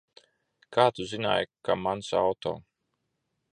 Kā 0.77 0.85
tu 0.99 1.05
zināji, 1.11 1.49
ka 1.69 1.77
mans 1.83 2.11
auto? 2.23 2.57